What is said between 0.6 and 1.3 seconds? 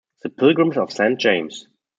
of Saint